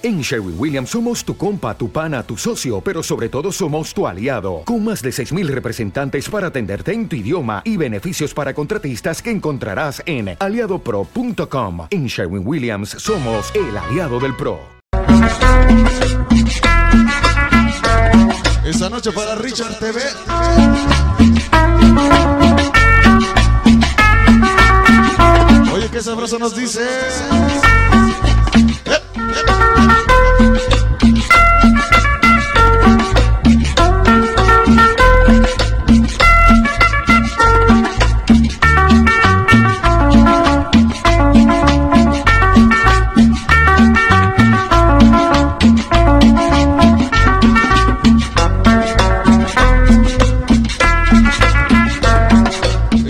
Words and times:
En 0.00 0.20
Sherwin 0.20 0.54
Williams 0.56 0.90
somos 0.90 1.24
tu 1.24 1.36
compa, 1.36 1.76
tu 1.76 1.90
pana, 1.90 2.22
tu 2.22 2.36
socio, 2.36 2.80
pero 2.80 3.02
sobre 3.02 3.28
todo 3.28 3.50
somos 3.50 3.92
tu 3.92 4.06
aliado, 4.06 4.62
con 4.64 4.84
más 4.84 5.02
de 5.02 5.10
6.000 5.10 5.48
representantes 5.48 6.28
para 6.28 6.46
atenderte 6.48 6.92
en 6.92 7.08
tu 7.08 7.16
idioma 7.16 7.62
y 7.64 7.76
beneficios 7.76 8.32
para 8.32 8.54
contratistas 8.54 9.20
que 9.20 9.32
encontrarás 9.32 10.00
en 10.06 10.36
aliadopro.com. 10.38 11.88
En 11.90 12.06
Sherwin 12.06 12.46
Williams 12.46 12.90
somos 12.90 13.52
el 13.56 13.76
aliado 13.76 14.20
del 14.20 14.36
PRO. 14.36 14.60
Esta 18.64 18.88
noche 18.88 19.10
para 19.10 19.34
Richard 19.34 19.76
TV. 19.80 20.00
Oye, 25.72 25.88
qué 25.90 26.00
sabroso 26.00 26.38
nos 26.38 26.54
dice. 26.54 26.86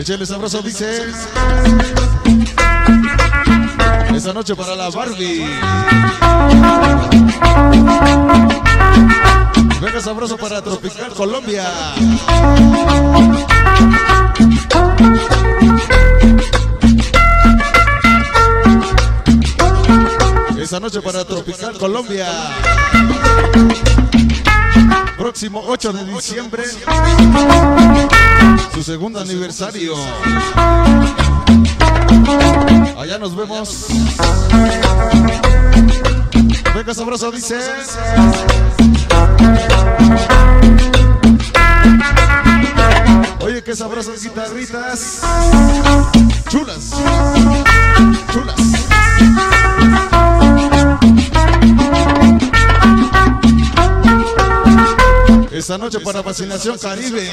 Échale 0.09 0.25
sabroso, 0.25 0.63
dice. 0.63 1.03
Esta 4.19 4.33
noche 4.33 4.57
para 4.57 4.75
la 4.75 4.91
Barbie. 4.91 5.47
Venga 9.81 10.01
sabroso 10.01 10.37
para 10.37 10.61
Tropical 10.61 11.15
Colombia. 11.15 11.65
Esta 20.59 20.81
noche 20.81 21.01
para 21.01 21.25
Tropical 21.25 21.79
Colombia. 21.79 22.27
Próximo 25.17 25.63
8 25.65 25.93
de 25.93 26.05
diciembre. 26.07 26.65
Su 28.75 28.83
segundo 28.83 29.21
aniversario. 29.21 29.95
Allá 32.99 33.19
nos 33.19 33.35
vemos. 33.35 33.87
Venga 36.75 36.95
sabroso, 36.95 37.31
dice. 37.31 37.59
Oye, 43.41 43.63
qué 43.63 43.75
sabrosas 43.75 44.23
guitarritas. 44.23 45.23
Chulas. 46.49 46.91
Chulas. 48.33 48.89
Esta 55.51 55.77
noche 55.77 55.99
para 56.01 56.23
Fascinación 56.23 56.79
Caribe. 56.79 57.29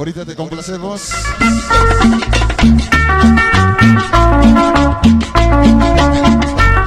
Ahorita 0.00 0.24
te 0.24 0.34
complacemos. 0.34 1.12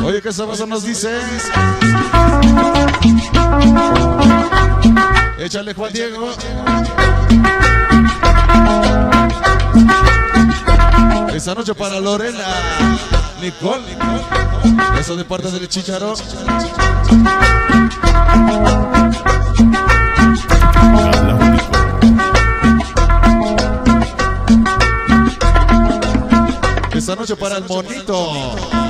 Oye, 0.03 0.19
qué 0.19 0.33
sabroso 0.33 0.65
nos 0.65 0.83
dice. 0.83 1.15
Échale 5.37 5.75
Juan 5.75 5.93
Diego. 5.93 6.31
Esta 11.35 11.53
noche 11.53 11.75
para 11.75 11.99
Lorena. 11.99 12.47
Nicole. 13.39 13.95
Eso 14.99 15.15
de 15.15 15.23
parte 15.23 15.51
del 15.51 15.69
Chicharo. 15.69 16.15
Esta 27.13 27.21
noche 27.21 27.35
para 27.35 27.57
el 27.57 27.65
monito. 27.65 28.82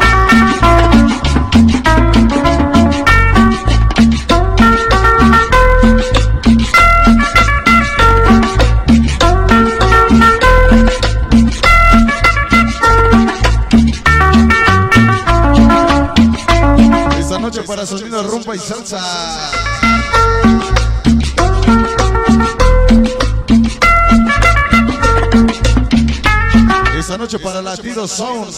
Latido 27.76 28.08
Sound. 28.08 28.54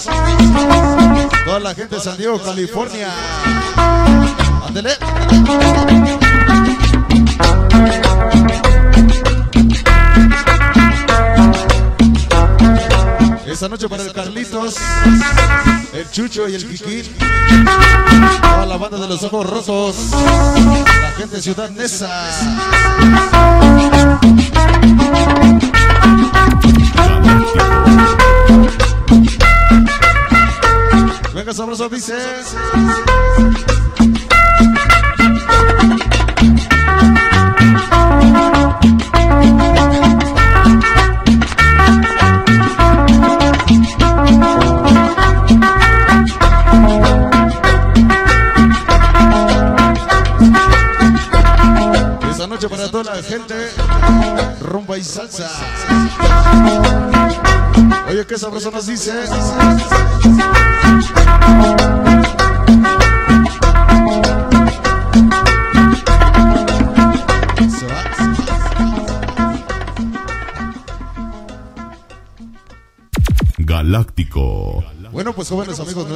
Toda 1.46 1.59
la 1.62 1.74
gente 1.74 1.96
de 1.96 2.02
San 2.02 2.18
Diego, 2.18 2.38
California. 2.38 3.08
Ándele. 4.68 4.90
Esta 13.46 13.70
noche 13.70 13.88
para 13.88 14.03
el 14.03 14.12
Carlitos, 14.12 14.76
el 15.94 16.12
Chucho 16.12 16.50
y 16.50 16.56
el 16.56 16.68
Kiki. 16.68 17.09
Toda 18.42 18.66
la 18.66 18.76
banda 18.76 18.97
de 18.97 19.08
los 19.08 19.24
ojos 19.24 19.50
rojos. 19.50 19.96
La 20.12 21.12
gente 21.16 21.38
de 21.38 21.42
Ciudad 21.42 21.70
Neza. 21.70 22.09
Sabroso, 31.75 31.90
dice. 31.94 32.16
Esta 52.30 52.47
noche 52.47 52.69
para 52.69 52.90
toda 52.90 53.03
la 53.03 53.22
gente, 53.22 53.53
rumba 54.62 54.97
y 54.97 55.03
salsa. 55.03 55.50
Oye, 58.08 58.25
qué 58.25 58.38
sabroso 58.38 58.72
nos 58.72 58.88
dice. 58.88 59.12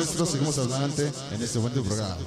Nuestros, 0.10 0.30
seguimos 0.30 0.58
adelante 0.58 1.12
en 1.32 1.42
este 1.42 1.60
buen 1.60 1.74
programa. 1.74 2.18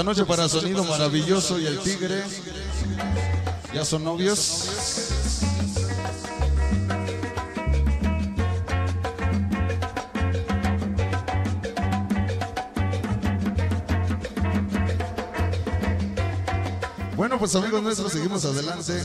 Esta 0.00 0.08
noche 0.08 0.24
para 0.24 0.48
Sonido 0.48 0.82
Maravilloso 0.82 1.60
y 1.60 1.66
el 1.66 1.78
Tigre. 1.80 2.22
¿Ya 3.74 3.84
son 3.84 4.02
novios? 4.02 5.10
Bueno, 17.14 17.38
pues 17.38 17.54
amigos 17.54 17.82
nuestros, 17.82 18.10
seguimos 18.10 18.42
adelante. 18.46 19.04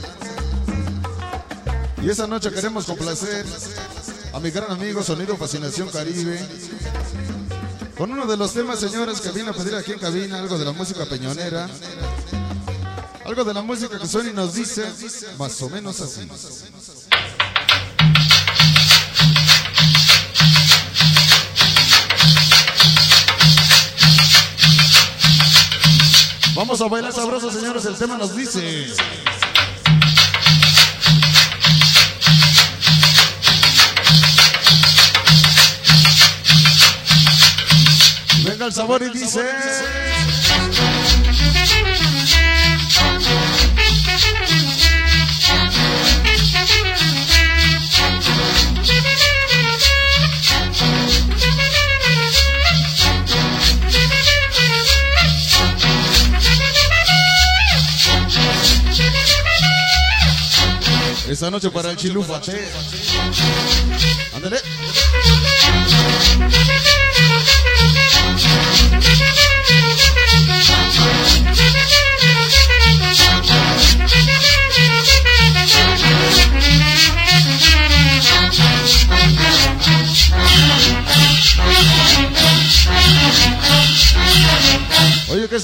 Y 2.02 2.10
esta 2.10 2.26
noche 2.26 2.54
queremos 2.54 2.86
complacer 2.86 3.46
a 4.32 4.40
mi 4.40 4.50
gran 4.50 4.72
amigo 4.72 5.04
Sonido 5.04 5.36
Fascinación 5.36 5.90
Caribe. 5.90 6.40
Con 7.98 8.12
uno 8.12 8.26
de 8.26 8.36
los 8.36 8.52
temas, 8.52 8.80
señores, 8.80 9.22
que 9.22 9.32
viene 9.32 9.52
a 9.52 9.54
pedir 9.54 9.74
aquí 9.74 9.94
en 9.94 10.00
cabina, 10.00 10.40
algo 10.40 10.58
de 10.58 10.66
la 10.66 10.74
música 10.74 11.06
peñonera. 11.06 11.70
Algo 13.24 13.44
de 13.46 13.54
la 13.54 13.62
música 13.62 13.98
que 13.98 14.06
suena 14.06 14.32
y 14.32 14.34
nos 14.34 14.54
dice 14.54 14.86
más 15.38 15.62
o 15.62 15.70
menos 15.70 16.02
así. 16.02 16.28
Vamos 26.54 26.82
a 26.82 26.88
bailar 26.88 27.14
sabroso, 27.14 27.50
señores. 27.50 27.86
El 27.86 27.96
tema 27.96 28.18
nos 28.18 28.36
dice. 28.36 28.94
El 38.66 38.74
sabor 38.74 39.04
y 39.04 39.10
dice. 39.12 39.46
Esta 61.30 61.52
noche 61.52 61.70
para 61.70 61.92
el 61.92 61.98
chilufate. 61.98 62.68
Ándale. 64.34 64.58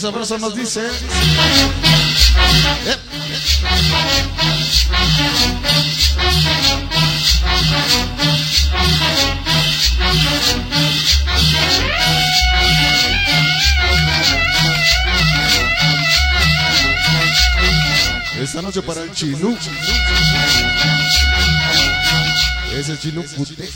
Sabroso 0.01 0.37
nos 0.39 0.55
dice. 0.55 0.81
Eh. 0.83 0.89
Esta 18.41 18.63
noche 18.63 18.81
para 18.81 19.03
el 19.03 19.11
chilú. 19.11 19.55
Es 22.73 22.89
el 22.89 22.99
chilú 22.99 23.23
puté. 23.37 23.69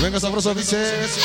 Venga, 0.00 0.18
sabroso, 0.18 0.54
dices. 0.54 1.18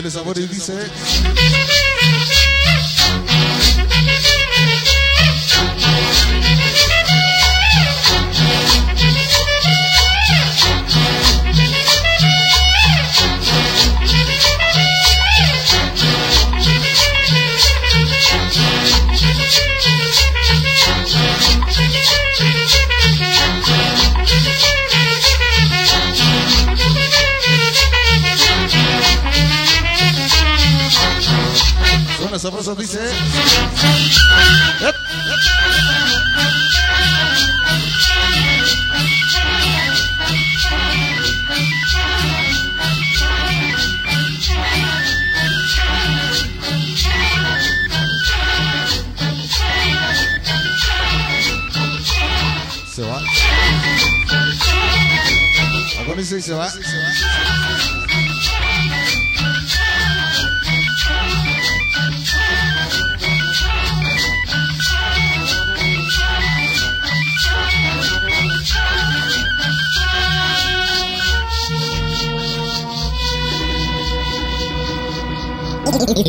Échale 0.00 0.10
sabor 0.12 0.38
y 0.38 0.46
dice. 0.46 0.72
Suena 0.72 1.19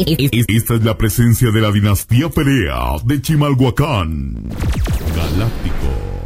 Esta 0.08 0.76
es 0.76 0.84
la 0.84 0.98
presencia 0.98 1.52
de 1.52 1.62
la 1.62 1.72
dinastía 1.72 2.30
Perea 2.30 2.98
de 3.04 3.22
Chimalhuacán. 3.22 4.50
Galáctico. 5.16 6.21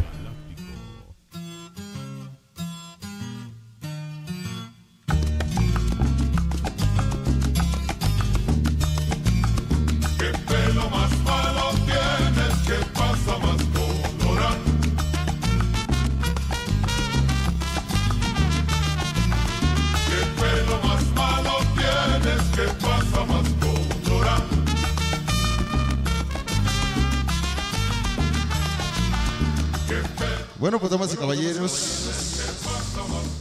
Damas 30.95 31.13
y 31.13 31.17
caballeros, 31.17 31.71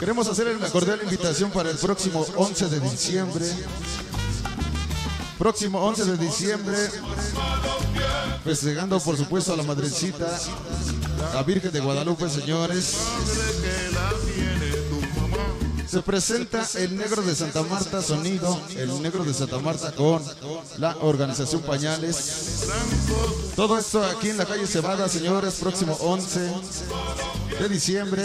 queremos 0.00 0.26
hacer 0.26 0.48
una 0.56 0.68
cordial 0.70 1.00
invitación 1.04 1.52
para 1.52 1.70
el 1.70 1.76
próximo 1.76 2.26
11 2.36 2.68
de 2.68 2.80
diciembre. 2.80 3.46
Próximo 5.38 5.78
11 5.84 6.04
de 6.04 6.16
diciembre, 6.16 6.76
festejando 8.42 8.98
por 8.98 9.16
supuesto 9.16 9.52
a 9.52 9.56
la 9.56 9.62
madrecita, 9.62 10.26
la 11.32 11.42
Virgen 11.44 11.70
de 11.70 11.78
Guadalupe, 11.78 12.28
señores. 12.28 12.96
Se 15.88 16.02
presenta 16.02 16.66
el 16.74 16.96
Negro 16.96 17.22
de 17.22 17.36
Santa 17.36 17.62
Marta 17.62 18.02
Sonido, 18.02 18.60
el 18.76 19.00
Negro 19.00 19.22
de 19.22 19.32
Santa 19.32 19.58
Marta 19.60 19.92
con 19.92 20.20
la 20.78 20.96
organización 21.02 21.62
Pañales. 21.62 22.64
Todo 23.54 23.78
esto 23.78 24.04
aquí 24.04 24.30
en 24.30 24.38
la 24.38 24.44
calle 24.44 24.66
Cebada, 24.66 25.08
señores, 25.08 25.54
próximo 25.54 25.96
11 26.00 26.50
de 27.60 27.68
diciembre. 27.68 28.22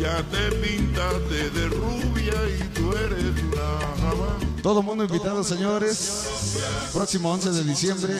Ya 0.00 0.22
te 0.30 0.50
pintaste 0.56 1.50
de 1.50 1.68
rubia 1.68 2.34
y 2.58 2.62
tú 2.74 2.92
eres 2.92 3.24
una 3.42 4.62
Todo 4.62 4.82
mundo 4.82 5.04
invitado, 5.04 5.44
señores. 5.44 6.26
Próximo 6.92 7.32
11 7.32 7.50
de 7.50 7.64
diciembre. 7.64 8.14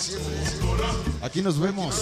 Aquí 1.22 1.42
nos 1.42 1.58
vemos. 1.58 1.94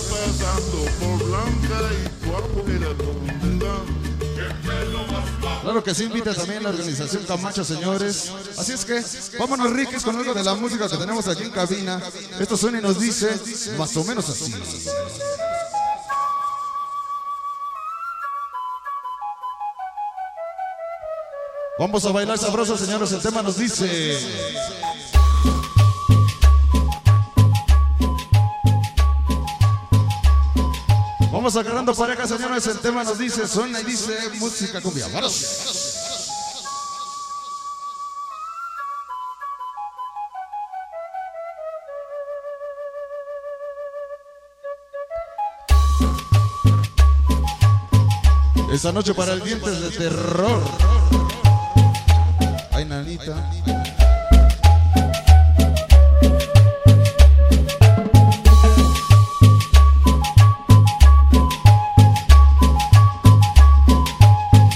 Claro 5.63 5.85
que 5.85 5.95
sí 5.95 6.05
invita 6.05 6.35
también 6.35 6.63
la 6.63 6.71
organización 6.71 7.25
Camacho, 7.25 7.65
señores. 7.65 8.33
Así 8.57 8.73
es 8.73 8.85
que 8.85 9.03
vámonos 9.39 9.71
riques 9.71 10.03
con 10.03 10.17
algo 10.17 10.35
de 10.35 10.43
la 10.43 10.55
música 10.55 10.89
que 10.89 10.97
tenemos 10.97 11.29
aquí 11.29 11.45
en 11.45 11.51
cabina. 11.51 12.01
Esto 12.41 12.57
suena 12.57 12.79
y 12.79 12.83
nos 12.83 12.99
dice 12.99 13.29
más 13.77 13.97
o 13.97 14.05
menos 14.05 14.29
así. 14.29 14.55
Vamos 21.79 22.05
a 22.05 22.11
bailar 22.11 22.37
sabroso, 22.37 22.77
señores. 22.77 23.13
El 23.13 23.21
tema 23.21 23.41
nos 23.41 23.57
dice. 23.57 24.19
Vamos 31.31 31.57
agarrando 31.57 31.95
pareja, 31.95 32.27
señores. 32.27 32.67
El 32.67 32.79
tema 32.79 33.05
nos 33.05 33.17
dice, 33.17 33.47
suena 33.47 33.81
y 33.81 33.85
dice 33.85 34.13
música 34.41 34.81
cumbia. 34.81 35.07
¡Vámonos! 35.07 35.95
Esta 48.73 48.93
noche 48.93 49.15
para 49.15 49.33
el 49.33 49.43
dientes 49.45 49.81
de 49.81 49.91
terror. 49.91 50.61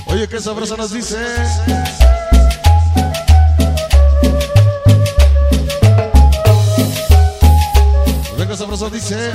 Oye, 0.06 0.28
qué 0.28 0.40
sabroso 0.40 0.76
nos 0.76 0.92
dice. 0.92 1.16
Venga, 8.36 8.56
sabroso 8.56 8.90
dice. 8.90 9.32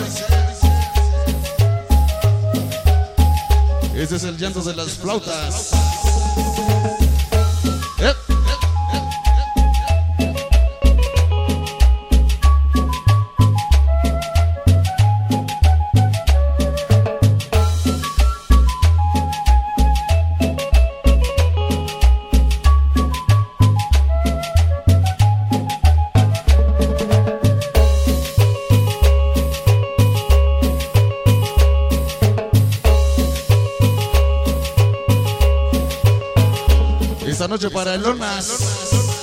Este 3.96 4.18
es 4.18 4.24
el 4.24 4.38
llanto 4.38 4.62
de 4.62 4.76
las 4.76 4.90
flautas. 4.90 6.07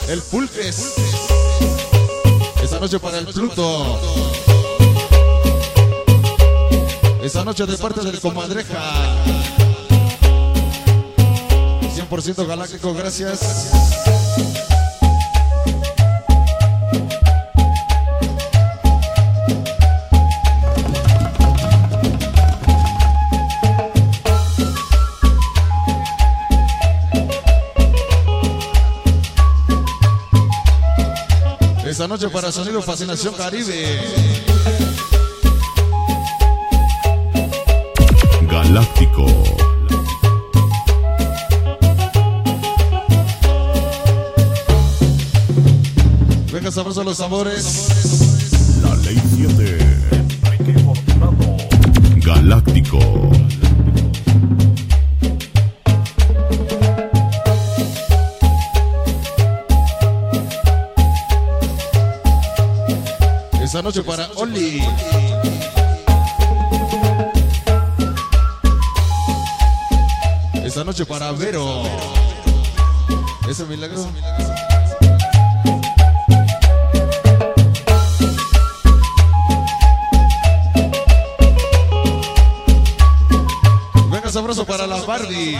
El 0.08 0.20
Pulques. 0.22 0.94
Esta 2.62 2.78
noche 2.78 2.98
para 2.98 3.18
el 3.18 3.26
Pluto. 3.26 4.00
Esta 7.22 7.44
noche 7.44 7.66
de 7.66 7.78
parte 7.78 8.02
del 8.02 8.20
Comadreja. 8.20 9.24
100% 11.94 12.46
galáctico, 12.46 12.92
gracias. 12.94 13.70
Esta 32.04 32.12
noche 32.16 32.28
para 32.28 32.52
Sonido 32.52 32.82
Fascinación 32.82 33.32
Caribe. 33.32 33.98
Galáctico. 38.42 39.24
Venga, 46.52 46.70
sabroso 46.70 47.04
los 47.04 47.16
sabores. 47.16 47.88
La 48.82 48.96
ley 48.96 49.18
7. 49.34 49.78
Galáctico. 52.16 53.43
Esta 63.74 63.82
noche 63.82 64.04
para 64.04 64.30
Oli. 64.36 64.80
Esta 70.64 70.84
noche 70.84 71.04
para 71.04 71.32
Vero. 71.32 71.82
Ese 73.48 73.64
milagro. 73.64 74.06
Venga 84.08 84.30
sabroso 84.30 84.64
para 84.64 84.86
la 84.86 85.02
Barbie. 85.02 85.58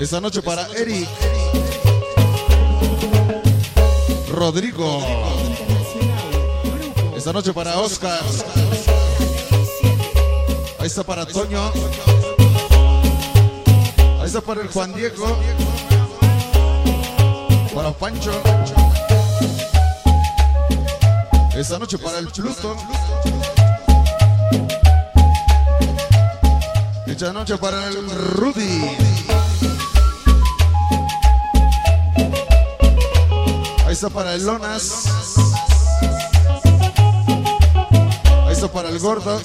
Esta 0.00 0.18
noche 0.18 0.40
para 0.40 0.66
Eric. 0.78 1.06
Rodrigo. 4.32 5.04
Esta 7.14 7.34
noche 7.34 7.52
para 7.52 7.78
Oscar. 7.78 8.18
Ahí 10.78 10.86
está 10.86 11.04
para 11.04 11.26
Toño. 11.26 11.70
Ahí 14.20 14.24
está 14.26 14.40
para 14.40 14.62
el 14.62 14.68
Juan 14.68 14.94
Diego. 14.94 15.38
Para 17.74 17.92
Pancho. 17.92 18.32
Esta 21.54 21.78
noche 21.78 21.98
para 21.98 22.20
el 22.20 22.28
Pluto. 22.28 22.74
Esta 27.06 27.34
noche 27.34 27.58
para 27.58 27.86
el 27.88 28.10
Rudy. 28.10 29.49
Ahí 33.90 33.94
está 33.94 34.08
para 34.08 34.34
el 34.36 34.46
Lonas. 34.46 35.04
Ahí 38.46 38.52
está 38.52 38.70
para 38.70 38.88
el 38.88 39.00
Gordo. 39.00 39.40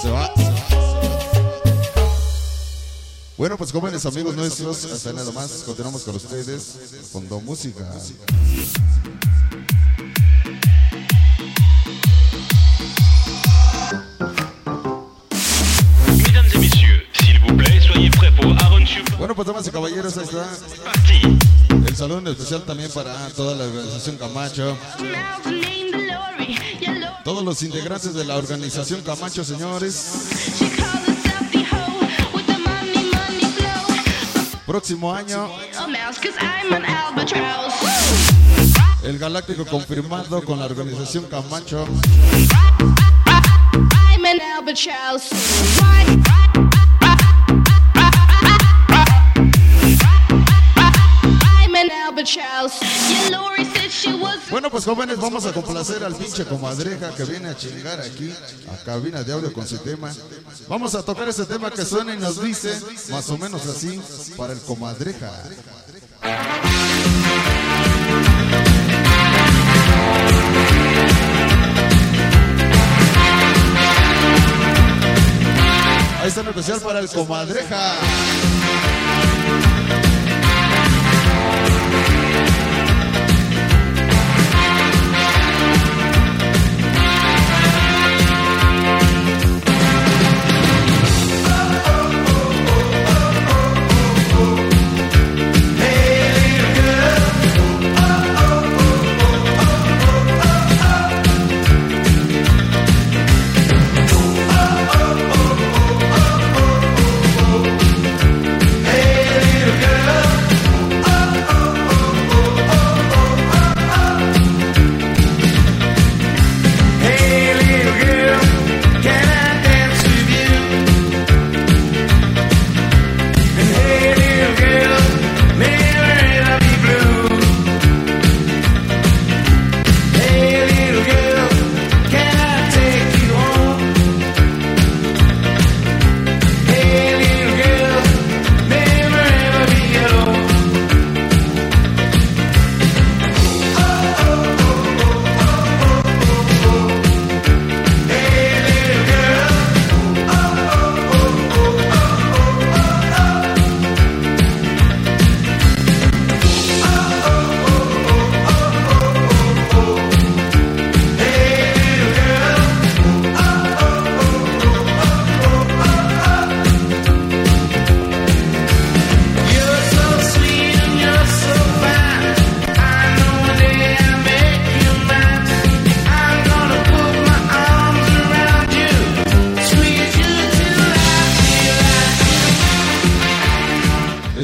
Se 0.00 0.08
va. 0.08 0.30
Bueno, 3.36 3.56
pues 3.58 3.72
jóvenes 3.72 4.06
amigos 4.06 4.36
nuestros, 4.36 4.84
hasta 4.84 5.12
nada 5.12 5.32
más, 5.32 5.64
continuamos 5.66 6.04
con 6.04 6.14
ustedes, 6.14 6.76
Fondo 7.10 7.40
Música. 7.40 7.90
Damas 19.44 19.66
y 19.66 19.70
caballeros, 19.70 20.16
ahí 20.16 20.24
está. 20.24 20.48
El 21.86 21.96
saludo 21.96 22.30
especial 22.30 22.62
también 22.62 22.90
para 22.90 23.28
toda 23.30 23.54
la 23.54 23.64
organización 23.64 24.16
Camacho, 24.16 24.76
todos 27.24 27.44
los 27.44 27.62
integrantes 27.62 28.14
de 28.14 28.24
la 28.24 28.36
organización 28.36 29.02
Camacho, 29.02 29.44
señores. 29.44 30.12
Próximo 34.66 35.14
año, 35.14 35.50
el 39.02 39.18
Galáctico 39.18 39.66
confirmado 39.66 40.42
con 40.42 40.58
la 40.58 40.64
organización 40.64 41.24
Camacho. 41.24 41.86
Bueno, 54.54 54.70
pues 54.70 54.84
jóvenes, 54.84 55.18
vamos 55.18 55.44
a 55.46 55.52
complacer 55.52 56.04
al 56.04 56.14
pinche 56.14 56.44
comadreja 56.44 57.12
que 57.16 57.24
viene 57.24 57.48
a 57.48 57.56
chingar 57.56 58.00
aquí 58.00 58.32
a 58.72 58.84
cabina 58.84 59.24
de 59.24 59.32
audio 59.32 59.52
con 59.52 59.66
su 59.66 59.78
tema. 59.78 60.14
Vamos 60.68 60.94
a 60.94 61.02
tocar 61.02 61.28
ese 61.28 61.44
tema 61.44 61.72
que 61.72 61.84
suena 61.84 62.14
y 62.14 62.18
nos 62.18 62.40
dice 62.40 62.72
más 63.10 63.28
o 63.30 63.36
menos 63.36 63.66
así 63.66 64.00
para 64.36 64.52
el 64.52 64.60
comadreja. 64.60 65.32
Ahí 76.20 76.28
está 76.28 76.42
en 76.42 76.46
especial 76.46 76.80
para 76.80 77.00
el 77.00 77.08
comadreja. 77.08 77.96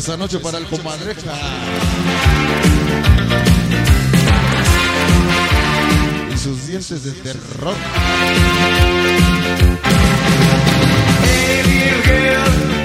Esta 0.01 0.17
noche 0.17 0.39
para 0.39 0.57
el 0.57 0.65
comadreja. 0.65 1.35
Y 6.33 6.39
sus 6.39 6.67
dientes 6.69 7.05
de 7.05 7.13
terror. 7.13 7.75
Hey, 11.23 12.80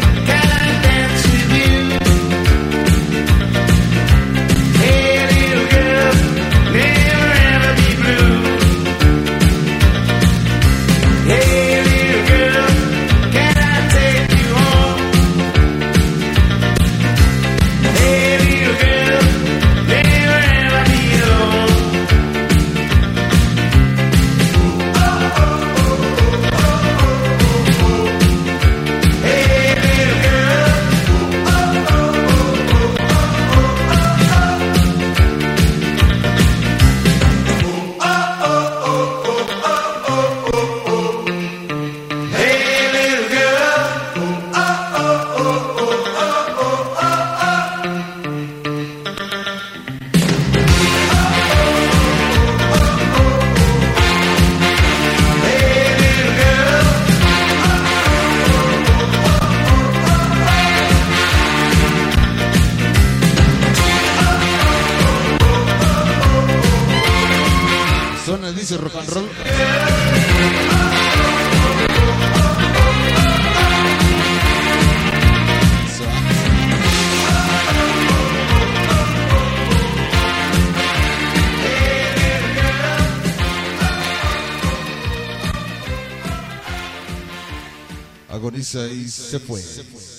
Agoniza 88.29 88.87
y 88.87 89.07
se 89.07 89.39
fue. 89.39 89.61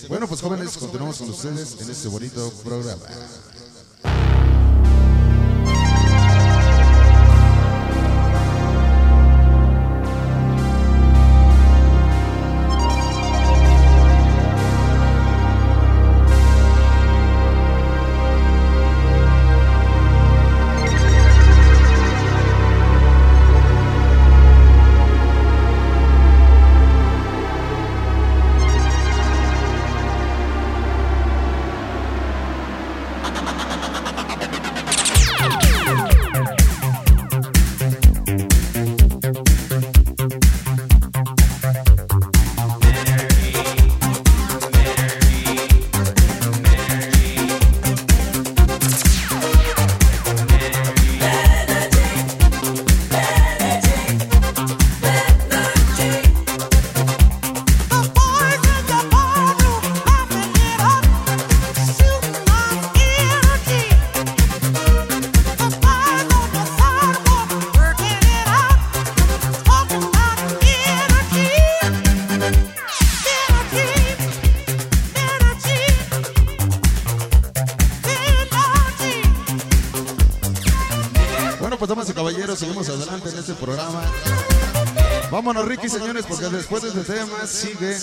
Bueno, 0.09 0.29
pues 0.29 0.41
jóvenes, 0.41 0.77
continuamos 0.77 1.19
con 1.19 1.31
ustedes 1.31 1.77
en 1.81 1.91
este 1.91 2.09
bonito 2.09 2.53
programa. 2.65 3.05
Sigue 87.57 87.97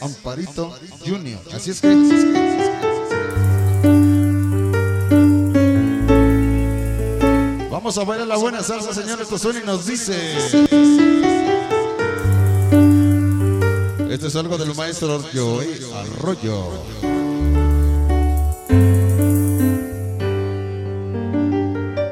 Amparito 0.00 0.78
Junior. 1.04 1.40
Así 1.54 1.70
es 1.70 1.80
que. 1.80 1.88
Vamos 7.70 7.96
a 7.98 8.04
bailar 8.04 8.26
la 8.26 8.36
buena 8.36 8.62
salsa, 8.62 8.92
señores. 8.92 9.28
Esto 9.30 9.52
nos 9.64 9.86
dice. 9.86 10.36
Esto 14.10 14.26
es 14.28 14.36
algo 14.36 14.58
del 14.58 14.74
maestro 14.74 15.22
Joey 15.32 15.80
Arroyo. 15.94 16.72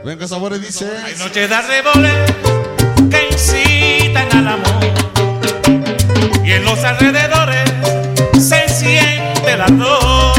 Venga, 0.05 0.29
sabores, 0.29 0.61
dice. 0.61 0.87
Hay 1.05 1.17
noches 1.17 1.49
de 1.49 1.55
arreboles 1.55 2.34
En 6.55 6.65
los 6.65 6.79
alrededores 6.85 7.71
se 8.41 8.69
siente 8.69 9.53
el 9.53 9.61
ardor. 9.61 10.35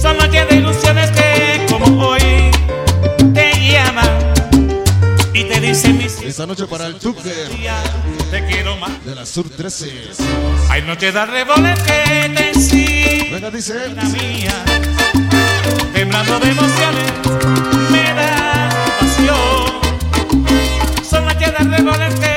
Son 0.00 0.16
noches 0.16 0.48
de 0.48 0.56
ilusiones 0.56 1.10
que, 1.10 1.66
como 1.68 2.06
hoy, 2.08 2.50
te 3.34 3.52
llaman 3.70 4.08
y 5.34 5.44
te 5.44 5.60
dicen 5.60 5.98
mis 5.98 6.18
Esta 6.22 6.46
noche 6.46 6.66
para 6.66 6.86
el 6.86 6.98
días, 6.98 7.82
te 8.30 8.44
quiero 8.46 8.76
más. 8.76 9.04
de 9.04 9.14
la 9.14 9.26
Sur 9.26 9.48
13. 9.48 9.92
Hay 10.70 10.82
noches 10.82 11.12
de 11.14 11.20
arreboles 11.20 11.78
que 11.80 12.30
te 12.34 12.52
Venga, 13.30 13.50
dice. 13.50 13.74
la 13.94 14.04
mía, 14.04 14.52
temblando 15.94 16.38
de 16.40 16.50
emociones, 16.50 17.12
me 17.90 18.02
da 18.14 18.68
pasión. 19.00 19.82
Son 21.08 21.24
noches 21.24 21.50
de 21.50 21.56
arreboles 21.56 22.14
que, 22.20 22.31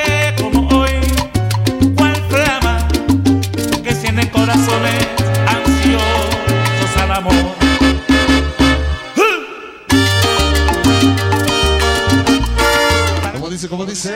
corazones 4.66 5.06
ansiosos 5.46 6.96
al 7.00 7.12
amor. 7.12 7.32
Como 13.32 13.48
dice, 13.50 13.68
como 13.68 13.86
dice. 13.86 14.14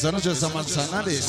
Esta 0.00 0.12
noche 0.12 0.32
es 0.32 0.42
a 0.42 0.48
Manzanares. 0.48 1.26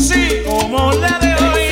Sí, 0.00 0.42
como 0.46 0.90
la 0.92 1.18
de 1.18 1.34
hoy. 1.34 1.67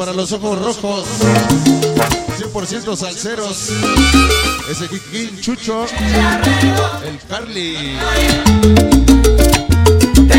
Para 0.00 0.14
los 0.14 0.32
ojos 0.32 0.58
rojos. 0.58 1.04
100% 2.38 2.96
salseros. 2.96 3.68
Ese 4.70 4.88
Kikín 4.88 5.38
Chucho. 5.42 5.84
El 7.04 7.18
Carly. 7.28 7.98
Tucu, 10.14 10.30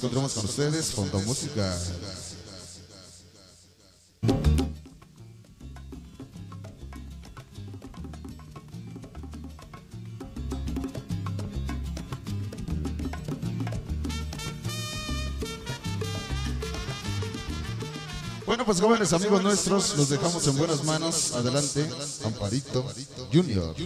encontramos 0.00 0.32
con 0.32 0.46
ustedes, 0.46 0.92
Fondo 0.92 1.20
Música. 1.20 1.78
Bueno, 18.46 18.64
pues 18.64 18.80
jóvenes 18.80 19.12
amigos 19.12 19.42
nuestros, 19.42 19.96
los 19.98 20.08
dejamos 20.08 20.46
en 20.46 20.56
buenas 20.56 20.82
manos. 20.82 21.32
Adelante, 21.32 21.86
Amparito 22.24 22.86
Junior. 23.30 23.76